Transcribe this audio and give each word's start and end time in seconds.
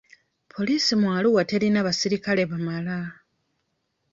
Poliisi 0.53 0.93
mu 1.01 1.07
Arua 1.17 1.41
terina 1.51 1.79
basirikale 1.87 2.43
bamala. 2.51 2.99